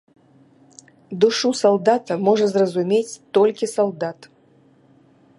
Душу 1.25 1.51
салдата 1.59 2.13
можа 2.27 2.45
зразумець 2.53 3.17
толькі 3.39 3.69
салдат. 3.75 4.19